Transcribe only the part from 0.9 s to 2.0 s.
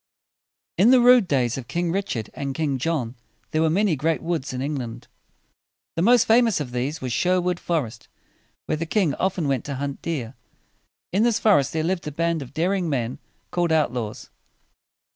rude days of King